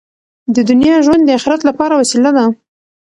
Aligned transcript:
د 0.55 0.57
دنیا 0.69 0.95
ژوند 1.05 1.21
د 1.25 1.29
اخرت 1.39 1.61
لپاره 1.69 1.93
وسیله 2.01 2.31
ده. 2.37 2.45